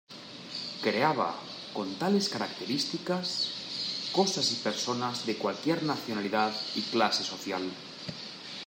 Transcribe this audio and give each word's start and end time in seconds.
Creaba, 0.85 1.29
con 1.75 1.87
tales 1.99 2.27
características, 2.27 3.25
cosas 4.11 4.51
y 4.51 4.55
personas 4.55 5.27
de 5.27 5.37
cualquier 5.37 5.83
nacionalidad 5.83 6.51
y 6.73 6.81
clase 6.81 7.23
social. 7.23 7.61